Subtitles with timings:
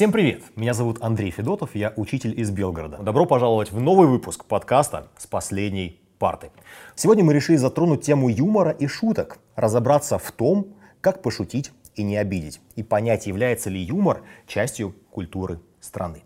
[0.00, 0.44] Всем привет!
[0.56, 2.96] Меня зовут Андрей Федотов, я учитель из Белгорода.
[3.02, 6.52] Добро пожаловать в новый выпуск подкаста «С последней парты».
[6.94, 10.68] Сегодня мы решили затронуть тему юмора и шуток, разобраться в том,
[11.02, 16.22] как пошутить и не обидеть, и понять, является ли юмор частью культуры страны.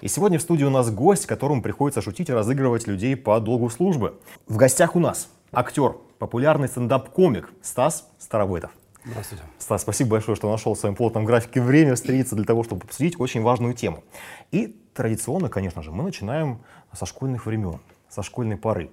[0.00, 3.70] И сегодня в студии у нас гость, которому приходится шутить и разыгрывать людей по долгу
[3.70, 4.20] службы.
[4.46, 8.70] В гостях у нас актер, популярный стендап-комик Стас Старовойтов.
[9.08, 9.44] Здравствуйте.
[9.58, 13.20] Стас, спасибо большое, что нашел в своем плотном графике время встретиться для того, чтобы обсудить
[13.20, 14.02] очень важную тему.
[14.50, 16.60] И традиционно, конечно же, мы начинаем
[16.92, 17.78] со школьных времен,
[18.08, 18.90] со школьной поры.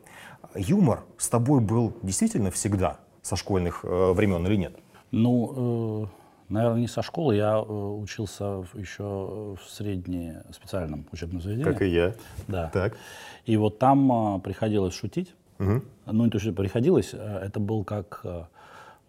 [0.54, 4.77] Юмор с тобой был действительно всегда со школьных э, времен или нет?
[5.09, 6.07] Ну, э,
[6.49, 7.35] наверное, не со школы.
[7.35, 11.63] Я э, учился еще в среднем специальном учебном заведении.
[11.63, 12.13] Как и я.
[12.48, 12.70] Да.
[12.71, 12.98] Так.
[13.45, 15.34] И вот там э, приходилось шутить.
[15.57, 15.82] Угу.
[16.05, 18.43] Ну, не то, что приходилось, э, это был как э,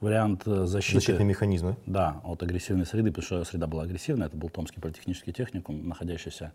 [0.05, 1.01] вариант э, защиты.
[1.01, 1.77] Защитные механизмы.
[1.87, 4.29] Да, от агрессивной среды, потому что среда была агрессивная.
[4.29, 6.53] Это был Томский политехнический техникум, находящийся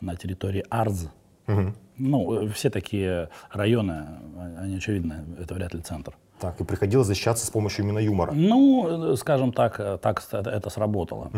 [0.00, 1.08] на территории Арз.
[1.46, 1.74] Мгм.
[1.98, 3.92] Ну, э, все такие районы,
[4.36, 6.16] а- они очевидно, это вряд ли центр.
[6.40, 8.32] Так, и приходилось защищаться с помощью именно юмора.
[8.32, 11.30] Ну, э, скажем так, э, так это, сработало.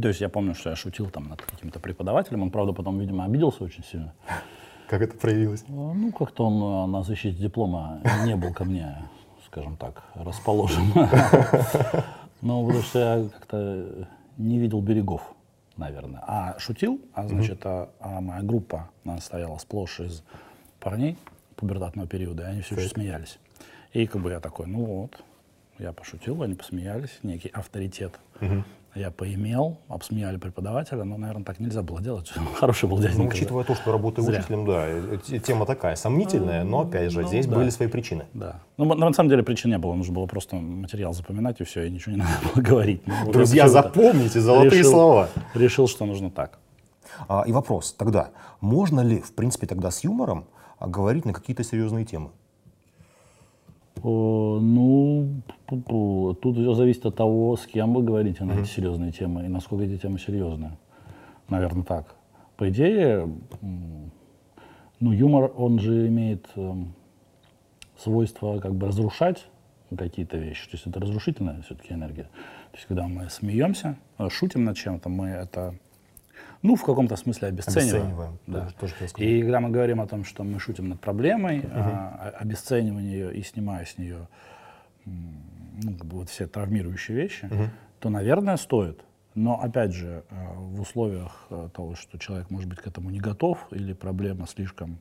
[0.00, 3.24] То есть я помню, что я шутил там над каким-то преподавателем, он, правда, потом, видимо,
[3.24, 4.12] обиделся очень сильно.
[4.88, 5.64] Как это проявилось?
[5.68, 8.96] Ну, как-то он э, на защите диплома не был ко мне,
[9.52, 10.92] скажем так, расположен.
[12.44, 15.22] Ну, потому что я как-то не видел берегов,
[15.76, 16.24] наверное.
[16.26, 20.24] А шутил, а значит, а, а моя группа, она состояла сплошь из
[20.80, 21.16] парней
[21.54, 23.38] пубертатного периода, и они все еще смеялись.
[23.92, 25.22] И как бы я такой, ну вот,
[25.78, 28.18] я пошутил, они посмеялись, некий авторитет.
[28.94, 32.30] Я поимел, обсмеяли преподавателя, но, наверное, так нельзя было делать.
[32.56, 33.34] Хороший был Ну, дяденька.
[33.34, 34.40] учитывая то, что работаю Зря.
[34.40, 37.56] учителем, да, э, э, тема такая сомнительная, но опять же, Ну, здесь да.
[37.56, 38.26] были свои причины.
[38.34, 38.60] Да.
[38.76, 39.94] Ну, на самом деле причин не было.
[39.94, 43.00] Нужно было просто материал запоминать, и все, и ничего не надо было говорить.
[43.06, 45.28] Ну, Друзья, запомните золотые решил- слова.
[45.54, 46.58] Решил, что нужно так.
[47.28, 48.28] А, и вопрос тогда,
[48.60, 50.44] можно ли, в принципе, тогда с юмором
[50.78, 52.28] а, говорить на какие-то серьезные темы?
[54.02, 54.41] О,
[55.72, 56.34] ну, пу-пу.
[56.34, 59.84] тут все зависит от того, с кем вы говорите на эти серьезные темы и насколько
[59.84, 60.76] эти темы серьезные.
[61.48, 62.14] Наверное, так.
[62.56, 63.28] По идее,
[65.00, 66.94] ну, юмор, он же имеет эм,
[67.98, 69.46] свойство как бы разрушать
[69.96, 70.64] какие-то вещи.
[70.70, 72.24] То есть это разрушительная все-таки энергия.
[72.70, 75.74] То есть когда мы смеемся, э, шутим над чем-то, мы это,
[76.62, 78.02] ну, в каком-то смысле обесцениваем.
[78.02, 78.68] Обесцениваем, Да.
[78.78, 79.10] тоже- тоже.
[79.16, 83.42] И когда мы говорим о том, что мы шутим над проблемой, а, обесценивая ее и
[83.42, 84.28] снимая с нее
[85.82, 87.48] ну, как бы вот все травмирующие вещи,
[88.00, 89.04] то, наверное, стоит.
[89.34, 93.18] Но, опять же, э, в условиях э, того, что человек, может быть, к этому не
[93.20, 94.98] готов, или проблема слишком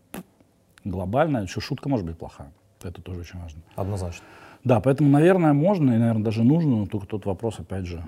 [0.84, 2.52] глобальная, что шутка может быть плохая.
[2.84, 3.62] Это тоже очень важно.
[3.76, 4.24] Однозначно.
[4.64, 8.04] Да, поэтому, наверное, можно и, наверное, даже нужно, но только тот вопрос, опять же,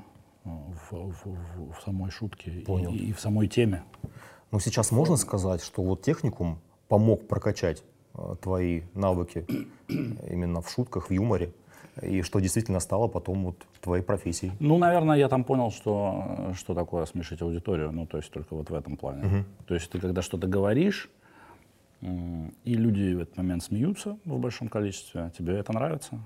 [0.46, 2.92] э, в, в- в- в самой шутке и- Понял.
[2.94, 3.84] И, и в самой теме.
[4.52, 9.46] Но сейчас можно сказать, что вот техникум помог прокачать э, твои навыки
[9.90, 11.54] именно в шутках, в юморе,
[12.02, 14.52] и что действительно стало потом вот твоей профессией.
[14.60, 18.56] Ну, наверное, я там понял, что, э, что такое смешить аудиторию, ну, то есть только
[18.56, 19.46] вот в этом плане.
[19.68, 21.10] То есть ты когда что-то говоришь,
[22.02, 26.20] и люди в этот момент смеются в большом количестве, тебе это нравится?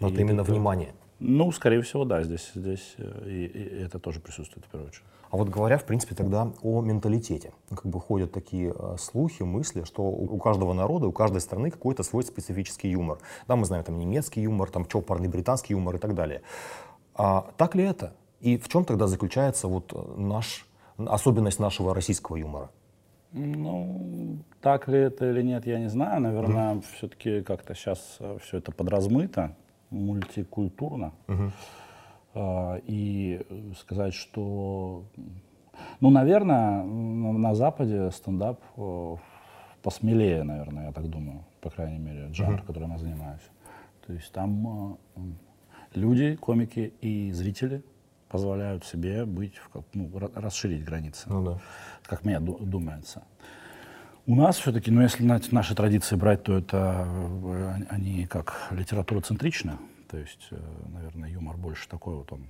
[0.00, 0.92] Но И это именно это- внимание.
[1.24, 5.04] Ну, скорее всего, да, здесь, здесь э, и, и это тоже присутствует в первую очередь.
[5.30, 7.52] А вот говоря, в принципе, тогда о менталитете.
[7.70, 12.02] Как бы ходят такие э, слухи, мысли, что у каждого народа, у каждой страны какой-то
[12.02, 13.18] свой специфический юмор.
[13.46, 16.42] Да, мы знаем там немецкий юмор, там чопорный британский юмор и так далее.
[17.14, 18.14] А так ли это?
[18.40, 20.66] И в чем тогда заключается вот э, наш,
[20.98, 22.68] особенность нашего российского юмора?
[23.30, 26.20] Ну, так ли это или нет, я не знаю.
[26.20, 29.56] Наверное, все-таки как-то сейчас все это подразмыто,
[29.92, 31.12] мультикультурно.
[32.34, 33.40] А, И
[33.78, 35.04] сказать, что...
[36.00, 39.16] Ну, наверное, на, Западе стендап э,
[39.82, 43.40] посмелее, наверное, я так думаю, по крайней мере, жанр, которым я занимаюсь.
[44.06, 45.20] То есть там э,
[45.94, 47.82] люди, комики и зрители
[48.28, 51.58] позволяют себе быть, в ну, ра- расширить границы Ну да.
[52.04, 53.22] как мне ду- думается.
[54.26, 59.20] У нас все-таки, ну если на- наши традиции брать, то это э, они как литература
[59.20, 59.78] центрична.
[60.08, 60.60] То есть, э,
[60.92, 62.46] наверное, юмор больше такой вот он.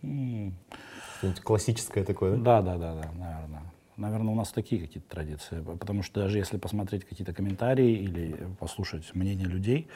[0.00, 2.60] Что-нибудь классическое такое, да?
[2.60, 3.62] Да, да, да, да, наверное.
[3.96, 5.60] Наверное, у нас такие какие-то традиции.
[5.60, 9.86] Потому что даже если посмотреть какие-то комментарии или послушать мнение людей,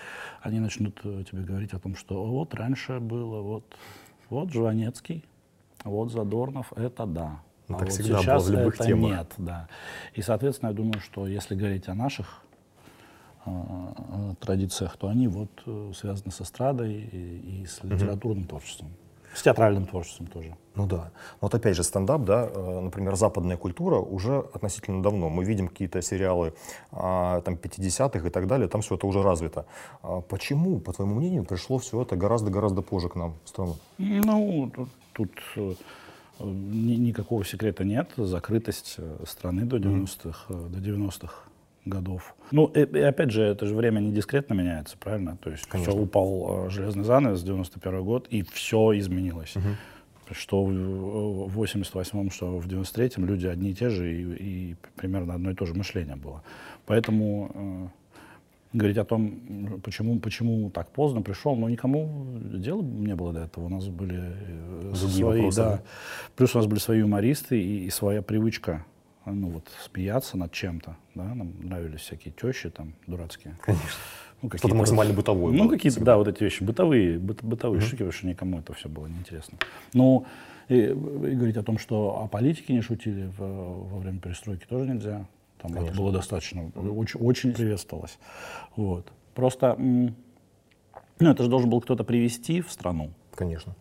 [0.42, 3.76] они начнут э, тебе говорить о том, что вот раньше было, вот,
[4.30, 5.24] вот Жванецкий,
[5.82, 7.40] вот Задорнов, это да.
[7.68, 9.10] Ну, а так вот всегда было сейчас в любых это темах.
[9.10, 9.68] нет, да.
[10.14, 12.42] И, соответственно, я думаю, что если говорить о наших
[13.44, 13.50] э,
[14.40, 18.88] традициях, то они вот э, связаны с эстрадой и, и с литературным творчеством.
[19.34, 20.56] С театральным творчеством тоже.
[20.76, 21.10] Ну да.
[21.40, 25.28] Вот опять же стендап, да, э, например, западная культура уже относительно давно.
[25.28, 26.54] Мы видим какие-то сериалы
[26.92, 29.66] а, там 50-х и так далее, там все это уже развито.
[30.02, 33.76] А почему, по твоему мнению, пришло все это гораздо-гораздо позже к нам в страну?
[33.98, 35.74] Ну, тут, тут э,
[36.40, 38.10] никакого секрета нет.
[38.16, 40.68] Закрытость э, страны до 90-х, mm-hmm.
[40.68, 41.34] до 90-х
[41.84, 42.34] годов.
[42.50, 45.36] Ну, и, и опять же, это же время не дискретно меняется, правильно?
[45.36, 45.92] То есть Конечно.
[45.92, 49.56] все упал железный занавес, 91 год, и все изменилось.
[49.56, 49.68] Угу.
[50.32, 55.52] Что в 88-м, что в 93-м люди одни и те же, и, и примерно одно
[55.52, 56.42] и то же мышление было.
[56.84, 57.88] Поэтому э,
[58.76, 63.66] говорить о том, почему, почему так поздно пришел, но никому дела не было до этого.
[63.66, 65.82] У нас были э, свои, вопросы, да.
[66.36, 68.84] Плюс у нас были свои юмористы и, и своя привычка
[69.24, 73.56] ну вот смеяться над чем-то, да, нам нравились всякие тещи там дурацкие.
[73.62, 73.86] Конечно.
[74.42, 75.52] Ну, Что-то максимально бытовое.
[75.52, 77.84] Ну, какие-то, да, вот эти вещи, бытовые, быт, бытовые mm-hmm.
[77.84, 79.58] штуки, потому что никому это все было неинтересно.
[79.94, 80.26] Ну,
[80.68, 84.86] и, и говорить о том, что о политике не шутили в, во время перестройки тоже
[84.88, 85.26] нельзя.
[85.58, 85.92] Там Конечно.
[85.92, 88.18] это было достаточно, очень, очень приветствовалось.
[88.76, 89.10] Вот.
[89.34, 90.14] Просто, ну,
[91.18, 93.10] это же должен был кто-то привести в страну.
[93.34, 93.74] Конечно.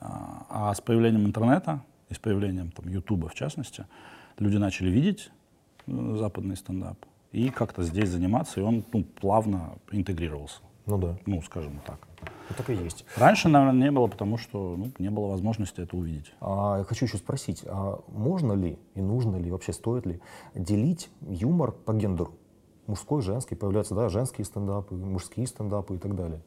[0.00, 3.86] А, а с появлением интернета и с появлением там Ютуба в частности,
[4.38, 5.30] люди начали видеть
[5.86, 6.98] э, западный стендап
[7.32, 10.60] и как-то здесь заниматься, и он ну, плавно интегрировался.
[10.90, 11.16] Ну да.
[11.26, 11.98] Ну, скажем так.
[12.22, 13.04] Ну, так и есть.
[13.16, 16.32] Раньше, наверное, не было, потому что ну, не было возможности это увидеть.
[16.40, 20.20] А, я хочу еще спросить, а можно ли и нужно ли, вообще стоит ли
[20.54, 22.34] делить юмор по гендеру?
[22.88, 26.42] Мужской, женский, появляются, да, женские стендапы, мужские стендапы и так далее.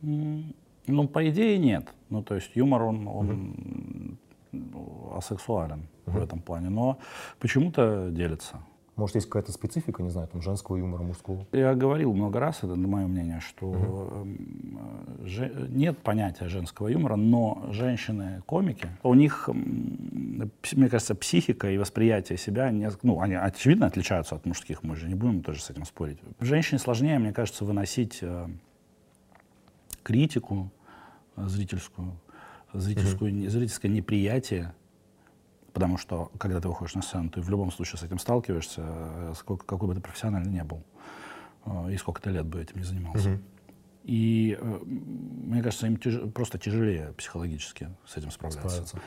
[0.00, 1.92] ну, по идее, нет.
[2.08, 4.16] Ну, то есть юмор, он, он mm
[5.16, 6.12] асексуален uh-huh.
[6.12, 6.98] в этом плане, но
[7.38, 8.62] почему-то делится.
[8.96, 11.46] Может, есть какая-то специфика, не знаю, там, женского юмора, мужского?
[11.52, 15.26] Я говорил много раз, это мое мнение, что uh-huh.
[15.26, 22.70] же, нет понятия женского юмора, но женщины-комики, у них, мне кажется, психика и восприятие себя,
[22.70, 26.18] не, ну, они очевидно отличаются от мужских, мы же не будем тоже с этим спорить.
[26.40, 28.46] Женщине сложнее, мне кажется, выносить э,
[30.02, 30.70] критику
[31.36, 32.12] зрительскую,
[32.72, 33.48] зрительскую, mm-hmm.
[33.48, 34.74] зрительское неприятие,
[35.72, 39.32] потому что, когда ты выходишь на сцену, ты в любом случае с этим сталкиваешься, э,
[39.36, 40.82] сколько, какой бы ты профессиональный не был,
[41.66, 43.30] э, и сколько ты лет бы этим не занимался.
[43.30, 43.42] Mm-hmm.
[44.04, 46.20] И э, мне кажется, им тяж...
[46.34, 48.68] просто тяжелее психологически с этим справляться.
[48.68, 48.98] справиться.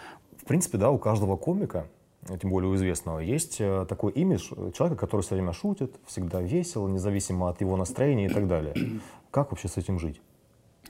[0.42, 1.88] В принципе, да, у каждого комика,
[2.42, 3.58] тем более у известного, есть
[3.88, 8.48] такой имидж человека, который все время шутит, всегда весел, независимо от его настроения и так
[8.48, 9.00] далее.
[9.32, 10.22] Как вообще с этим жить?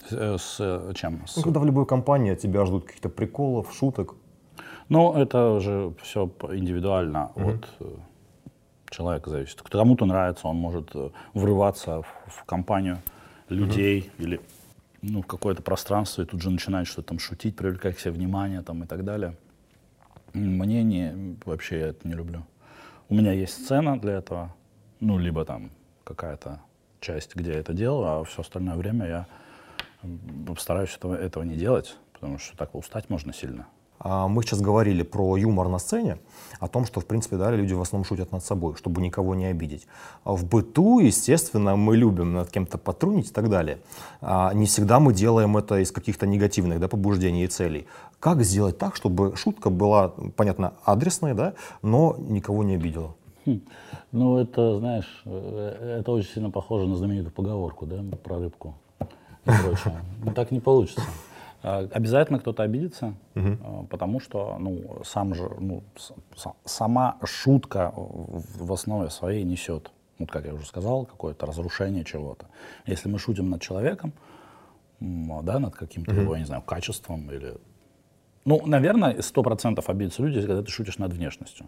[0.10, 1.22] С, с чем?
[1.36, 4.16] Ну, когда в любой компании от тебя ждут каких-то приколов, шуток.
[4.90, 7.50] Ну, это уже все индивидуально угу.
[7.50, 7.96] от э,
[8.90, 9.62] человека зависит.
[9.62, 13.00] Кому-то нравится, он может э, врываться в, в компанию
[13.50, 14.24] людей угу.
[14.24, 14.42] или
[15.02, 18.62] ну, в какое-то пространство и тут же начинает что-то там шутить, привлекать к себе внимание
[18.62, 19.36] там, и так далее.
[20.34, 22.44] Мне не, вообще я это не люблю.
[23.10, 24.54] У меня есть сцена для этого,
[25.00, 25.72] ну, либо там
[26.04, 26.60] какая-то
[27.00, 29.28] часть, где я это делаю, а все остальное время я
[30.58, 33.68] стараюсь этого, этого не делать, потому что так устать можно сильно.
[34.00, 36.18] А мы сейчас говорили про юмор на сцене,
[36.59, 39.45] о том, что, в принципе, да, люди в основном шутят над собой, чтобы никого не
[39.45, 39.88] обидеть.
[40.24, 43.79] А в быту, естественно, мы любим над кем-то потрунить и так далее.
[44.22, 47.88] А не всегда мы делаем это из каких-то негативных да, побуждений и целей.
[48.20, 53.15] Как сделать так, чтобы шутка была, понятно, адресной, да, но никого не обидела?
[53.46, 53.62] Хм.
[54.12, 59.51] Ну, это, знаешь, э, это очень сильно похоже на знаменитую поговорку, да, про рыбку и
[59.63, 60.01] прочее.
[60.36, 61.01] Так не получится.
[61.67, 63.88] А, обязательно кто-то обидится, угу.
[63.89, 65.81] потому что ну, сам же, ну,
[66.63, 72.45] сама шутка в основе своей несет, вот как я уже сказал, какое-то разрушение чего-то.
[72.86, 74.13] Если мы шутим над человеком,
[75.00, 76.22] да, над каким-то угу.
[76.22, 77.55] его, я не знаю, качеством или...
[78.45, 81.65] Ну, наверное, сто процентов обидятся люди, когда ты шутишь над внешностью.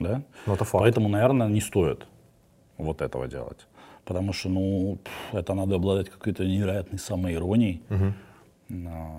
[0.00, 0.22] Да?
[0.46, 0.82] Ну, это факт.
[0.82, 2.04] Поэтому, наверное, не стоит
[2.78, 3.68] вот этого делать.
[4.04, 4.98] Потому что, ну,
[5.30, 8.12] это надо обладать какой-то невероятной самоиронией угу.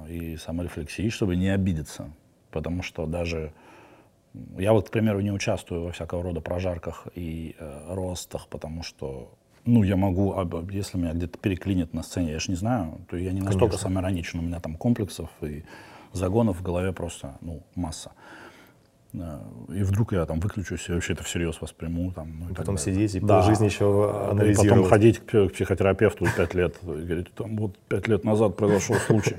[0.09, 2.12] И саморефлексией, чтобы не обидеться.
[2.51, 3.51] Потому что даже
[4.57, 9.31] я вот, к примеру, не участвую во всякого рода прожарках и э, ростах, потому что,
[9.65, 10.35] ну, я могу,
[10.71, 14.39] если меня где-то переклинит на сцене, я же не знаю, то я не настолько самоироничен,
[14.39, 15.63] у меня там комплексов и
[16.13, 18.12] загонов в голове просто, ну, масса.
[19.69, 22.12] И вдруг я там выключусь и вообще это всерьез восприму.
[22.12, 23.41] Там, ну, потом сидеть и да.
[23.41, 24.69] жизнь еще анализировать.
[24.69, 29.38] Потом ходить к психотерапевту пять лет и говорить, там, вот пять лет назад произошел случай.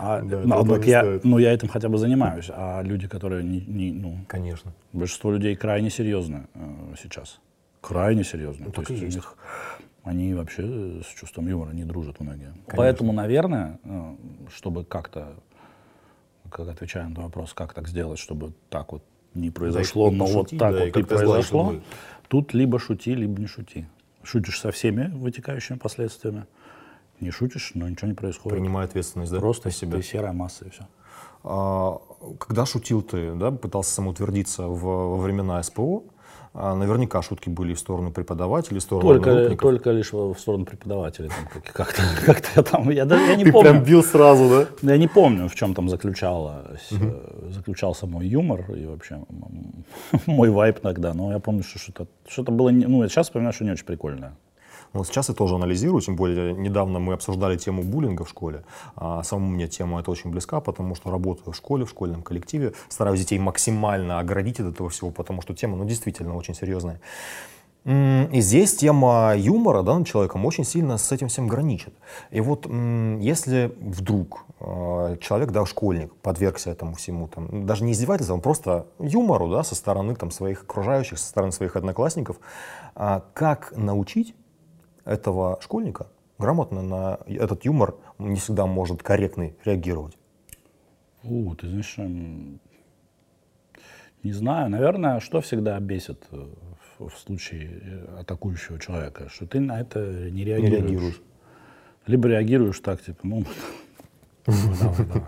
[0.00, 2.50] А, да, но, но, я, но я этим хотя бы занимаюсь.
[2.50, 4.72] А люди, которые не, не ну, Конечно.
[4.92, 7.40] Большинство людей крайне серьезны э, сейчас.
[7.80, 8.66] Крайне серьезны.
[8.66, 9.02] Ну, То есть, есть.
[9.02, 9.36] У них,
[10.02, 12.52] они вообще с чувством юмора не дружат многие.
[12.66, 12.76] Конечно.
[12.76, 14.14] Поэтому, наверное, э,
[14.54, 15.34] чтобы как-то
[16.54, 19.02] как отвечая на вопрос, как так сделать, чтобы так вот
[19.34, 21.74] не произошло, Да, и но вот пошути, так да, и вот и сгладить произошло.
[22.28, 23.86] Тут либо шути, либо не шути.
[24.22, 26.46] Шутишь со всеми вытекающими последствиями,
[27.20, 28.56] не шутишь, но ничего не происходит.
[28.56, 29.40] Принимай ответственность, да?
[29.40, 29.96] Просто себя.
[29.96, 30.86] ты серая масса и все.
[31.42, 32.00] А,
[32.38, 36.04] когда шутил ты, да, пытался самоутвердиться в, во времена СПО,
[36.54, 39.60] наверняка шутки были в сторону преподавателей, в сторону Только, одногруппников.
[39.70, 41.30] только лишь в сторону преподавателей.
[41.52, 43.70] Как- как-то, как-то я там, я, даже, я не Ты помню.
[43.70, 44.92] прям бил сразу, да?
[44.92, 49.18] Я не помню, в чем там заключалось, э, заключался мой юмор и вообще
[50.26, 51.12] мой вайп тогда.
[51.14, 53.84] Но я помню, что что-то, что-то было, не- ну, я сейчас вспоминаю, что не очень
[53.86, 54.32] прикольное.
[54.94, 58.64] Вот сейчас я тоже анализирую, тем более недавно мы обсуждали тему буллинга в школе.
[58.94, 62.74] А самому мне тема эта очень близка, потому что работаю в школе, в школьном коллективе,
[62.88, 67.00] стараюсь детей максимально оградить от этого всего, потому что тема, ну, действительно очень серьезная.
[67.84, 71.92] И здесь тема юмора да, человеком очень сильно с этим всем граничит.
[72.30, 78.40] И вот если вдруг э, человек, да, школьник, подвергся этому всему, там, даже не издевательствам,
[78.40, 82.38] просто юмору да, со стороны там, своих окружающих, со стороны своих одноклассников,
[82.94, 84.34] а как научить
[85.04, 86.08] этого школьника
[86.38, 90.16] грамотно на этот юмор не всегда может корректно реагировать?
[91.22, 92.60] У, ты знаешь, м,
[94.22, 96.46] не знаю, наверное, что всегда бесит э,
[96.98, 100.82] в, случае э, атакующего человека, что ты на это не реагируешь.
[100.82, 101.22] реагируешь.
[102.06, 103.44] Либо реагируешь так, типа, ну,
[104.46, 105.22] давай, давай.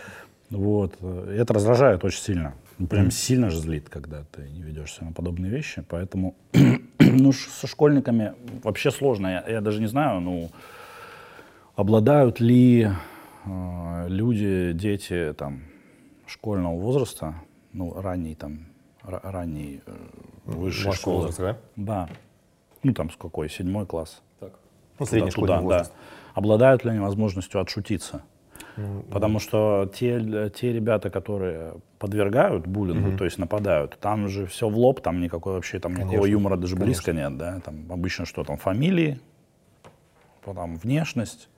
[0.50, 0.94] Вот.
[1.00, 2.54] э, и Это раздражает очень сильно.
[2.78, 5.84] Ну, Прям сильно же злит, когда ты не ведешься на подобные вещи.
[5.88, 6.34] Поэтому
[6.98, 9.26] ну, со школьниками вообще сложно.
[9.28, 10.50] Я, я даже не знаю, ну,
[11.76, 12.88] обладают ли
[13.44, 15.62] э, люди, дети там,
[16.26, 17.34] школьного возраста,
[17.72, 18.66] ну, ранней там,
[19.04, 19.92] ра- ранней э,
[20.44, 21.16] высшей Вашего школы.
[21.18, 22.06] возраста, да?
[22.06, 22.08] Да.
[22.82, 23.48] Ну, там с какой?
[23.48, 24.22] Седьмой класс.
[24.40, 24.52] Так.
[24.98, 25.62] Ну, средний Туда, школьный да.
[25.62, 25.92] возраст.
[26.34, 28.22] Обладают ли они возможностью отшутиться?
[29.10, 34.76] Потому что те, те ребята, которые подвергают буллингу, то есть нападают, там же все в
[34.76, 37.60] лоб, там никакой вообще там никакого Конечно, юмора даже близко нет, да.
[37.60, 39.20] Там обычно что там фамилии,
[40.44, 41.48] потом внешность,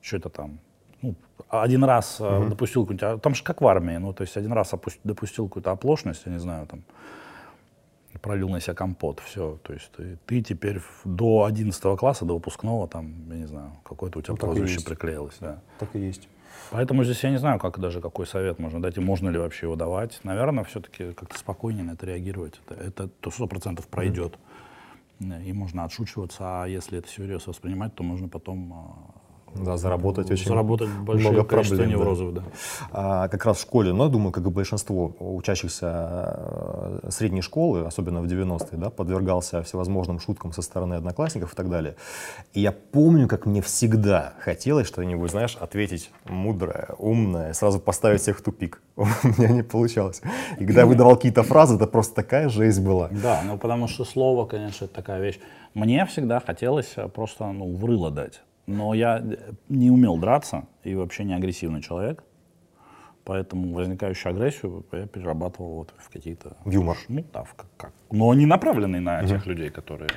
[0.00, 0.58] что-то там.
[1.00, 1.14] Ну,
[1.48, 4.52] один раз э, допустил какую-нибудь, а там же как в армии, ну то есть один
[4.52, 6.82] раз опус- допустил какую-то оплошность, я не знаю, там
[8.20, 12.88] пролил на себя компот, все, то есть ты, ты теперь до 11 класса, до выпускного,
[12.88, 15.60] там, я не знаю, какое-то у тебя Ну, прозвище приклеилось, да.
[15.78, 16.28] Так и есть.
[16.70, 19.66] Поэтому здесь я не знаю, как даже какой совет можно дать и можно ли вообще
[19.66, 20.20] его давать.
[20.22, 22.60] Наверное, все-таки как-то спокойнее на это реагировать.
[22.66, 24.34] Это, это то сто процентов пройдет.
[25.20, 29.17] И можно отшучиваться, а если это всерьез воспринимать, то можно потом а,
[29.54, 31.98] Да, заработать очень заработать большое много количество проблем, да.
[31.98, 32.34] неврозов.
[32.34, 32.42] Да.
[32.92, 37.86] А, как раз в школе, ну, я думаю, как и большинство учащихся э, средней школы,
[37.86, 41.96] особенно в 90-е, да, подвергался всевозможным шуткам со стороны одноклассников и так далее.
[42.52, 48.38] И я помню, как мне всегда хотелось что-нибудь, знаешь, ответить мудрое, умное, сразу поставить всех
[48.38, 48.82] в тупик.
[48.96, 50.22] У меня не получалось.
[50.58, 53.08] И когда я выдавал какие-то фразы, это просто такая жесть была.
[53.10, 55.38] Да, ну потому что слово, конечно, это такая вещь.
[55.74, 58.40] Мне всегда хотелось просто ну, в рыло дать.
[58.68, 62.22] Но я э, не умел драться и вообще не агрессивный человек.
[63.24, 66.56] Поэтому возникающую агрессию я перерабатывал вот в какие-то...
[66.66, 66.98] Юмор.
[67.08, 70.10] Ну да, в как, как- Но не направленный на тех людей, которые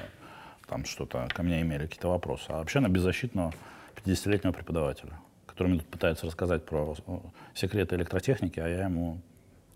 [0.68, 3.54] там что-то ко мне имели, какие-то вопросы, а вообще на беззащитного
[3.96, 5.14] 50-летнего преподавателя,
[5.46, 7.18] который мне тут пытается рассказать про э,
[7.54, 9.22] секреты электротехники, а я ему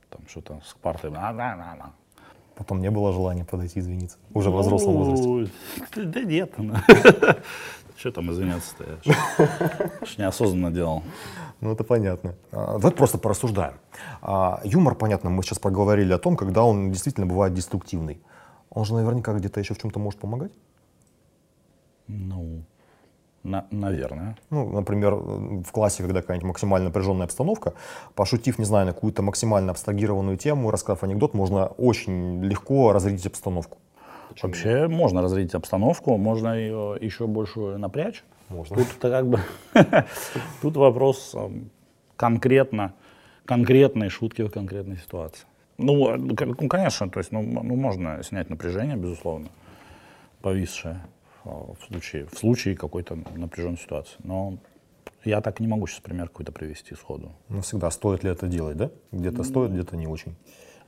[0.10, 1.12] там что-то с партой...
[1.15, 1.94] «А-да-да-да».
[2.55, 4.17] Потом не было желания подойти извиниться.
[4.33, 5.27] Уже в взрослом возрасте.
[5.95, 6.53] Ну, Да нет.
[7.97, 8.83] Что там извиняться-то?
[9.03, 9.13] Я
[10.05, 11.03] ж- неосознанно делал.
[11.62, 12.35] Ну, это понятно.
[12.51, 13.75] А, Давайте просто порассуждаем.
[14.21, 18.21] А, Юмор, понятно, мы сейчас поговорили о том, когда он действительно бывает деструктивный.
[18.69, 20.51] Он же наверняка где-то еще в чем-то может помогать.
[22.07, 22.63] Ну,
[23.46, 24.36] на- наверное.
[24.50, 27.74] Ну, например, в классе, когда какая-нибудь максимально напряженная обстановка,
[28.16, 33.78] пошутив, не знаю, на какую-то максимально абстрагированную тему, рассказав анекдот, можно очень легко разрядить обстановку.
[34.42, 38.24] Вообще можно разрядить обстановку, можно ее еще больше напрячь.
[38.50, 38.78] Можно.
[38.78, 39.40] Тут как бы
[40.62, 41.70] тут вопрос эм,
[42.16, 42.94] конкретно
[43.46, 45.46] конкретной шутки в конкретной ситуации.
[45.78, 46.36] Ну, э, ну,
[46.68, 49.48] конечно, то есть, ну, ну, можно снять напряжение, безусловно,
[50.42, 51.02] повисшее
[51.46, 54.18] в случае, в случае какой-то напряженной ситуации.
[54.24, 54.58] Но
[55.24, 57.32] я так не могу сейчас пример какой-то привести сходу.
[57.50, 58.90] Ну, всегда, стоит ли это делать, да?
[59.12, 60.36] Где-то стоит, где-то не очень.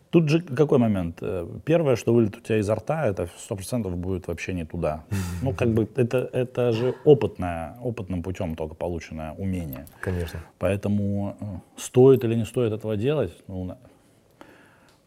[0.10, 1.18] Тут же какой момент?
[1.22, 5.04] Э, Первое, что вылет у тебя изо рта, это сто процентов будет вообще не туда.
[5.44, 9.86] Ну, как бы это, это же опытное, опытным путем только полученное умение.
[10.02, 10.40] Конечно.
[10.58, 11.46] Поэтому э,
[11.78, 13.76] стоит или не стоит этого делать, ну,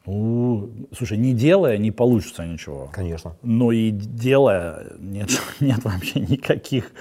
[0.06, 2.88] ну, слушай, не делая, не получится ничего.
[2.92, 3.36] Конечно.
[3.42, 5.30] Но и делая, нет,
[5.60, 6.92] нет вообще никаких,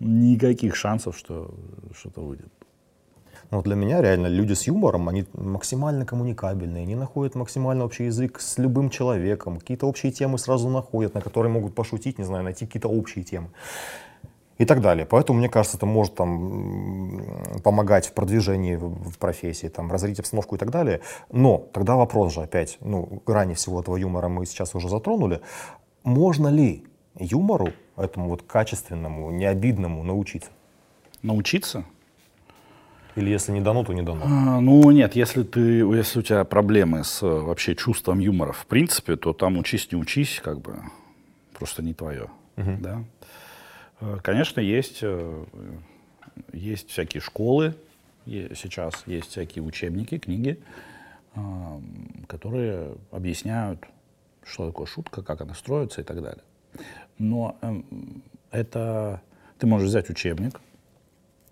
[0.00, 1.54] никаких шансов, что
[1.94, 2.52] что-то выйдет.
[3.50, 8.40] Но для меня реально люди с юмором, они максимально коммуникабельные, они находят максимально общий язык
[8.40, 12.64] с любым человеком, какие-то общие темы сразу находят, на которые могут пошутить, не знаю, найти
[12.64, 13.50] какие-то общие темы
[14.58, 15.06] и так далее.
[15.06, 17.24] Поэтому, мне кажется, это может там,
[17.62, 21.00] помогать в продвижении в, профессии, там, разрить обстановку и так далее.
[21.30, 25.40] Но тогда вопрос же опять, ну, грани всего этого юмора мы сейчас уже затронули.
[26.04, 26.84] Можно ли
[27.18, 30.50] юмору, этому вот качественному, необидному научиться?
[31.22, 31.84] Научиться?
[33.14, 34.22] Или если не дано, то не дано?
[34.24, 39.16] А, ну нет, если ты, если у тебя проблемы с вообще чувством юмора в принципе,
[39.16, 40.78] то там учись не учись, как бы
[41.58, 42.76] просто не твое, угу.
[42.80, 43.04] да.
[44.02, 45.44] Э, конечно, есть, э,
[46.52, 47.74] есть всякие школы,
[48.26, 50.62] сейчас есть всякие учебники, книги,
[52.28, 53.84] которые объясняют,
[54.44, 56.44] что такое шутка, как она строится и так далее.
[57.18, 59.20] Но эм, это
[59.58, 60.60] ты можешь взять учебник,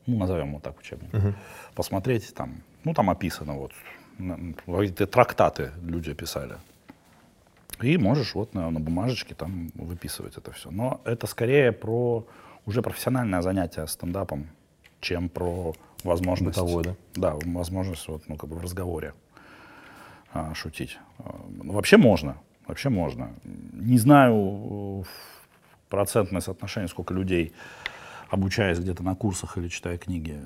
[0.07, 1.35] ну, назовем его так учебник, угу.
[1.75, 3.73] посмотреть там, ну, там описано вот,
[4.67, 6.55] какие-то трактаты люди писали.
[7.83, 10.71] И можешь вот на, на бумажечке там выписывать это все.
[10.71, 12.27] Но это скорее про
[12.67, 14.49] уже профессиональное занятие стендапом,
[15.01, 16.59] чем про возможность...
[16.59, 16.95] Бытовой, да?
[17.15, 19.15] Да, возможность вот, ну, как бы в разговоре
[20.33, 20.99] а, шутить.
[21.19, 23.35] А, ну, вообще можно, вообще можно.
[23.45, 25.05] Не знаю
[25.89, 27.53] процентное соотношение, сколько людей,
[28.29, 30.41] обучаясь где-то на курсах или читая книги,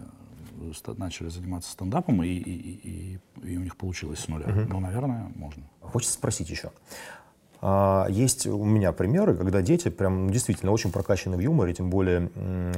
[0.96, 4.46] начали заниматься стендапом, и, и, и, и у них получилось с нуля.
[4.46, 4.66] Uh-huh.
[4.68, 5.64] Ну, наверное, можно.
[5.80, 6.70] Хочется спросить еще.
[7.66, 12.28] А, есть у меня примеры, когда дети прям действительно очень прокачаны в юморе, тем более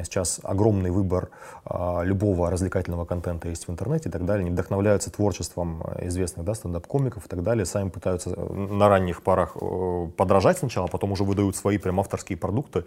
[0.05, 1.31] сейчас огромный выбор
[1.65, 4.43] а, любого развлекательного контента есть в интернете и так далее.
[4.43, 9.57] Они вдохновляются творчеством известных да, стендап-комиков и так далее, сами пытаются э, на ранних парах
[9.61, 12.85] э, подражать сначала, а потом уже выдают свои прям авторские продукты,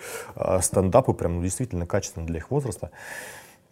[0.61, 2.91] стендапы прям ну, действительно качественные для их возраста.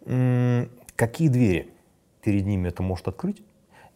[0.04, 1.70] Какие двери
[2.22, 3.42] перед ними это может открыть?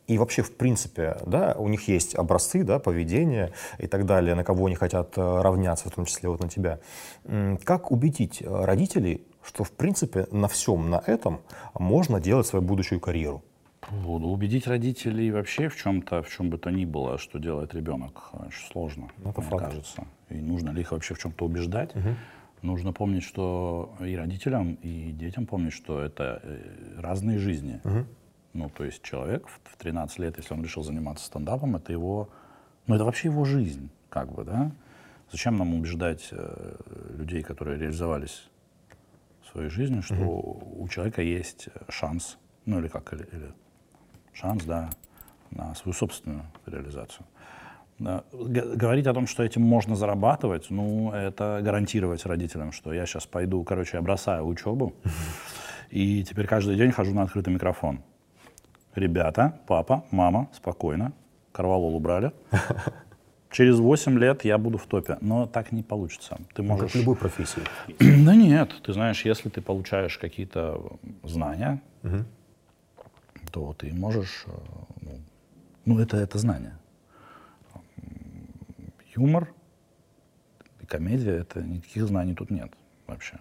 [0.08, 4.44] И вообще, в принципе, да, у них есть образцы, да, поведения и так далее, на
[4.44, 6.80] кого они хотят э, равняться, в том числе вот на тебя.
[7.64, 11.40] Как убедить э, родителей, что, в принципе, на всем на этом
[11.78, 13.42] можно делать свою будущую карьеру?
[13.90, 18.30] Буду убедить родителей вообще в чем-то, в чем бы то ни было, что делает ребенок,
[18.32, 19.64] очень сложно, ну, Это мне факт.
[19.64, 20.04] кажется.
[20.30, 21.94] И нужно ли их вообще в чем-то убеждать?
[21.96, 22.08] Угу.
[22.62, 26.60] Нужно помнить, что и родителям, и детям помнить, что это э,
[26.98, 27.80] разные жизни.
[27.84, 28.06] Угу.
[28.54, 32.28] Ну, то есть человек в 13 лет, если он решил заниматься стендапом, это его,
[32.86, 34.72] ну, это вообще его жизнь, как бы, да?
[35.30, 36.76] Зачем нам убеждать э,
[37.16, 38.50] людей, которые реализовались
[39.42, 40.76] в своей жизни, что mm-hmm.
[40.80, 42.36] у человека есть шанс,
[42.66, 43.52] ну, или как, или, или
[44.34, 44.90] шанс, да,
[45.50, 47.26] на свою собственную реализацию.
[47.98, 48.24] Да.
[48.32, 53.64] Говорить о том, что этим можно зарабатывать, ну, это гарантировать родителям, что я сейчас пойду,
[53.64, 54.94] короче, я бросаю учебу,
[55.88, 58.02] и теперь каждый день хожу на открытый микрофон
[58.94, 61.12] ребята, папа, мама, спокойно,
[61.52, 62.32] Карвалол убрали.
[63.50, 65.18] Через 8 лет я буду в топе.
[65.20, 66.38] Но так не получится.
[66.54, 66.80] Ты можешь...
[66.80, 67.62] Ну, как в любой профессии.
[68.24, 68.70] да нет.
[68.82, 70.80] Ты знаешь, если ты получаешь какие-то
[71.22, 72.24] знания, угу.
[73.50, 74.46] то ты можешь...
[74.46, 74.50] Э,
[75.02, 75.10] ну,
[75.84, 76.78] ну, это, это знание.
[79.14, 79.52] Юмор
[80.80, 82.72] и комедия, это никаких знаний тут нет
[83.06, 83.38] вообще.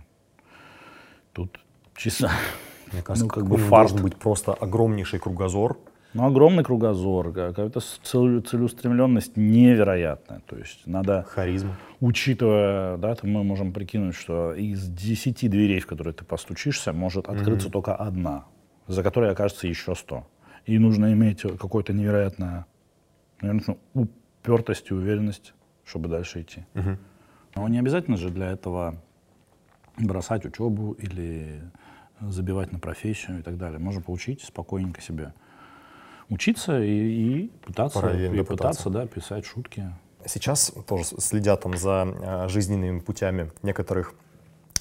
[1.31, 1.57] Тут
[1.95, 2.29] чисто
[2.91, 5.77] мне кажется, ну, как бы должен быть просто огромнейший кругозор.
[6.13, 10.41] Ну, огромный кругозор, какая-то целеустремленность невероятная.
[10.45, 11.23] То есть надо...
[11.23, 11.77] Харизма.
[12.01, 17.29] Учитывая, да, то мы можем прикинуть, что из десяти дверей, в которые ты постучишься, может
[17.29, 17.71] открыться mm-hmm.
[17.71, 18.45] только одна,
[18.87, 20.27] за которой окажется еще сто.
[20.65, 22.65] И нужно иметь какое-то невероятное,
[23.41, 25.53] наверное, упертость и уверенность,
[25.85, 26.65] чтобы дальше идти.
[26.73, 26.97] Mm-hmm.
[27.55, 29.01] Но не обязательно же для этого
[29.97, 31.61] бросать учебу или
[32.29, 33.79] забивать на профессию и так далее.
[33.79, 35.33] Можно поучить спокойненько себе
[36.29, 39.93] учиться и, и пытаться, и пытаться, да, писать шутки.
[40.25, 44.13] Сейчас тоже следя там за э, жизненными путями некоторых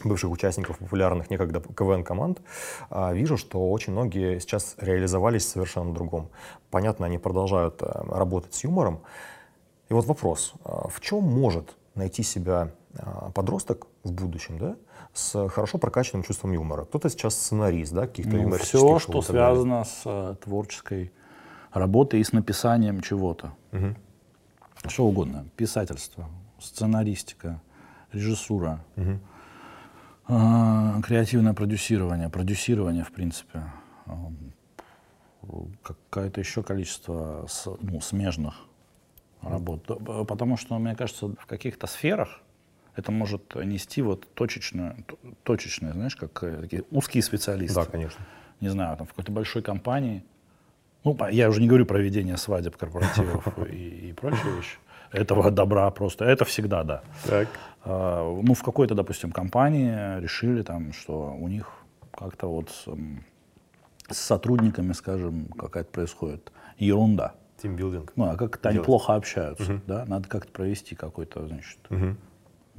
[0.05, 2.40] бывших участников популярных некогда КВН-команд,
[2.90, 6.31] э, вижу, что очень многие сейчас реализовались совершенно другом.
[6.70, 9.00] Понятно, они продолжают э, работать с юмором.
[9.88, 12.70] И вот вопрос, в чем может найти себя
[13.35, 14.76] подросток в будущем, да,
[15.12, 16.85] с хорошо прокачанным чувством юмора.
[16.85, 21.12] Кто-то сейчас сценарист, да, каких-то ну, Все, что связано с э, творческой
[21.72, 23.53] работой и с написанием чего-то.
[23.72, 24.88] Угу.
[24.88, 25.46] Что угодно.
[25.57, 27.61] Писательство, сценаристика,
[28.12, 29.18] режиссура, угу.
[30.29, 33.62] э, креативное продюсирование, продюсирование, в принципе.
[35.83, 37.46] Какое-то еще количество
[37.81, 38.55] ну, смежных
[39.42, 39.87] работ.
[40.26, 42.40] Потому что, мне кажется, в каких-то сферах
[42.96, 45.05] это может нести вот точечную,
[45.42, 47.74] точечные, знаешь, как э, такие узкие специалисты.
[47.74, 48.24] Да, конечно.
[48.61, 50.24] не знаю, там в какой-то большой компании,
[51.05, 54.76] ну, я уже не говорю про ведение свадеб, корпоративов и, и прочие вещи,
[55.12, 57.03] этого добра просто, это всегда да.
[57.26, 57.48] Так.
[57.85, 61.66] А, ну, в какой-то, допустим, компании решили там, что у них
[62.12, 62.87] как-то вот с,
[64.12, 67.35] с сотрудниками, скажем, какая-то происходит ерунда.
[67.62, 68.12] Тимбилдинг.
[68.16, 69.81] Ну, а как-то они плохо общаются, uh-huh.
[69.87, 72.16] да, надо как-то провести какой-то, значит, uh-huh.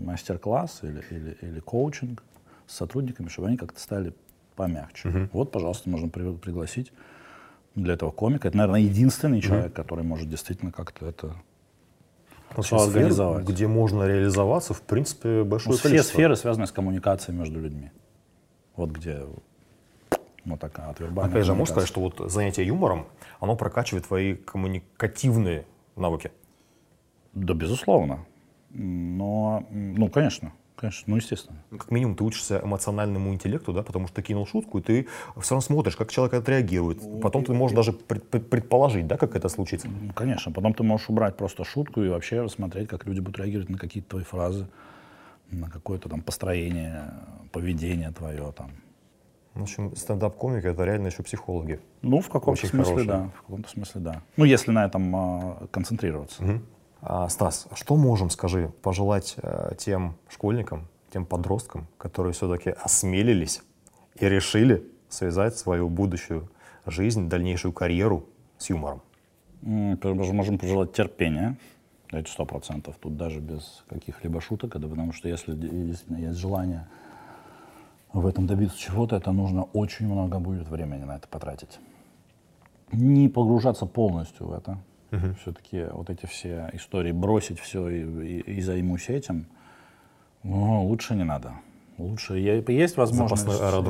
[0.01, 2.23] Мастер-класс или, или, или коучинг
[2.67, 4.13] с сотрудниками, чтобы они как-то стали
[4.55, 5.09] помягче.
[5.09, 5.29] Uh-huh.
[5.33, 6.91] Вот, пожалуйста, можно при, пригласить
[7.75, 8.47] для этого комика.
[8.47, 9.47] Это, наверное, единственный uh-huh.
[9.47, 11.35] человек, который может действительно как-то это
[12.61, 13.45] все организовать.
[13.45, 16.09] где можно реализоваться, в принципе, большое ну, все количество.
[16.09, 17.91] Все сферы связаны с коммуникацией между людьми.
[18.75, 19.25] Вот где
[20.45, 23.07] вот такая от Опять же, можно сказать, что вот занятие юмором,
[23.39, 26.31] оно прокачивает твои коммуникативные навыки?
[27.33, 28.25] Да, безусловно.
[28.73, 30.53] Но, ну, конечно.
[30.81, 31.61] Конечно, ну естественно.
[31.69, 35.07] Ну, как минимум ты учишься эмоциональному интеллекту, да, потому что ты кинул шутку, и ты
[35.39, 37.03] все равно смотришь, как человек отреагирует.
[37.03, 39.87] Ну, потом ты можешь даже предположить, да, как это случится.
[40.15, 43.77] Конечно, потом ты можешь убрать просто шутку и вообще рассмотреть, как люди будут реагировать на
[43.77, 44.67] какие-то твои фразы,
[45.51, 47.13] на какое-то там построение,
[47.51, 48.71] поведение твое там.
[49.53, 51.79] В общем, стендап-комики это реально еще психологи.
[52.01, 53.07] Ну, в каком-то смысле, хорошие.
[53.07, 53.29] да.
[53.35, 54.21] В каком-то смысле, да.
[54.37, 56.43] Ну, если на этом э, концентрироваться.
[56.43, 56.61] Угу.
[57.01, 63.61] А, Стас, что можем, скажи, пожелать э, тем школьникам, тем подросткам, которые все-таки осмелились
[64.19, 66.49] и решили связать свою будущую
[66.85, 68.25] жизнь, дальнейшую карьеру
[68.59, 69.01] с юмором?
[69.61, 71.57] Можем пожелать терпения,
[72.11, 72.95] это сто процентов.
[72.99, 76.87] Тут даже без каких-либо шуток, это потому что если действительно есть желание
[78.13, 81.79] в этом добиться чего-то, это нужно очень много будет времени на это потратить.
[82.91, 84.77] Не погружаться полностью в это,
[85.11, 85.35] Угу.
[85.41, 89.45] Все-таки вот эти все истории бросить все и, и, и займусь этим,
[90.43, 91.53] ну, лучше не надо.
[91.97, 93.45] Лучше есть возможность,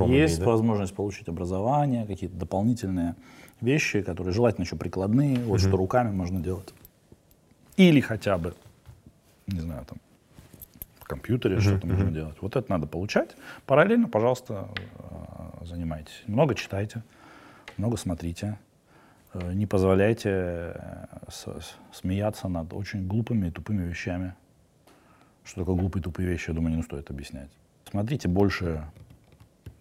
[0.09, 0.45] есть да?
[0.45, 3.15] возможность получить образование, какие-то дополнительные
[3.61, 5.67] вещи, которые желательно еще прикладные, вот угу.
[5.67, 6.73] что руками можно делать.
[7.77, 8.53] Или хотя бы,
[9.47, 9.99] не знаю, там,
[10.99, 11.95] в компьютере угу, что-то угу.
[11.95, 12.35] можно делать.
[12.41, 13.35] Вот это надо получать.
[13.65, 16.23] Параллельно, пожалуйста, э, занимайтесь.
[16.27, 17.03] Много читайте,
[17.77, 18.57] много смотрите.
[19.33, 21.59] Э, не позволяйте э,
[21.93, 24.35] смеяться над очень глупыми и тупыми вещами.
[25.43, 27.49] Что такое глупые и тупые вещи, я думаю, не стоит объяснять.
[27.89, 28.85] Смотрите больше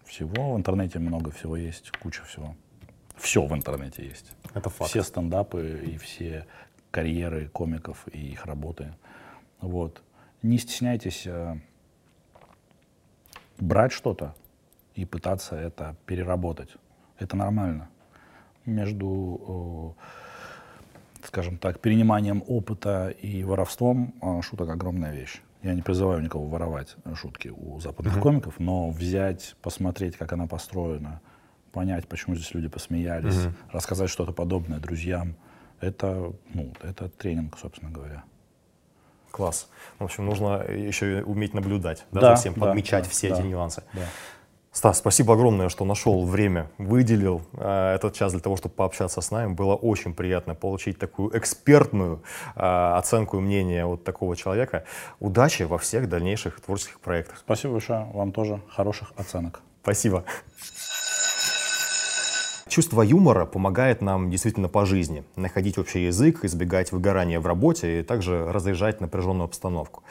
[0.05, 0.53] всего.
[0.53, 2.55] В интернете много всего есть, куча всего.
[3.17, 4.31] Все в интернете есть.
[4.53, 4.89] Это факт.
[4.89, 6.47] Все стендапы и все
[6.89, 8.93] карьеры комиков и их работы.
[9.59, 10.01] Вот.
[10.41, 11.57] Не стесняйтесь э,
[13.59, 14.33] брать что-то
[14.95, 16.69] и пытаться это переработать.
[17.19, 17.89] Это нормально
[18.65, 19.95] между,
[21.23, 25.41] скажем так, перениманием опыта и воровством а, шуток огромная вещь.
[25.63, 28.21] Я не призываю никого воровать шутки у западных uh-huh.
[28.21, 31.21] комиков, но взять, посмотреть, как она построена,
[31.71, 33.53] понять, почему здесь люди посмеялись, uh-huh.
[33.71, 35.35] рассказать что-то подобное друзьям,
[35.79, 38.23] это, ну, это тренинг, собственно говоря.
[39.29, 39.69] Класс.
[39.99, 43.47] В общем, нужно еще уметь наблюдать, да, да за всем, подмечать да, все да, эти
[43.47, 43.83] нюансы.
[43.93, 44.01] Да.
[44.73, 49.29] Стас, спасибо огромное, что нашел время, выделил э, этот час для того, чтобы пообщаться с
[49.29, 49.51] нами.
[49.51, 52.23] Было очень приятно получить такую экспертную
[52.55, 54.85] э, оценку и мнение вот такого человека.
[55.19, 57.39] Удачи во всех дальнейших творческих проектах.
[57.39, 58.07] Спасибо большое.
[58.13, 59.59] Вам тоже хороших оценок.
[59.83, 60.23] Спасибо.
[62.69, 65.25] Чувство юмора помогает нам действительно по жизни.
[65.35, 70.03] Находить общий язык, избегать выгорания в работе и также разряжать напряженную обстановку.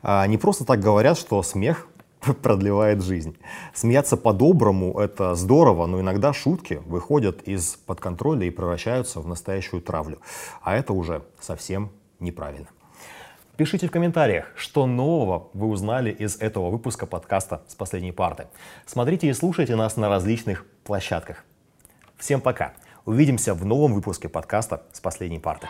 [0.00, 1.86] А не просто так говорят, что смех
[2.42, 3.36] продлевает жизнь.
[3.74, 10.18] Смеяться по-доброму— это здорово, но иногда шутки выходят из-под контроля и превращаются в настоящую травлю.
[10.62, 12.68] А это уже совсем неправильно.
[13.56, 18.48] Пишите в комментариях, что нового вы узнали из этого выпуска подкаста «С последней парты».
[18.84, 21.44] Смотрите и слушайте нас на различных площадках.
[22.18, 22.74] Всем пока.
[23.06, 25.68] Увидимся в новом выпуске подкаста «С последней парты».